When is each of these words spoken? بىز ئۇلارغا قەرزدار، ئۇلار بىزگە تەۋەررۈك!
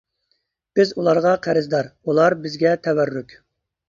بىز 0.77 0.93
ئۇلارغا 1.01 1.33
قەرزدار، 1.47 1.89
ئۇلار 2.09 2.35
بىزگە 2.47 2.73
تەۋەررۈك! 2.87 3.37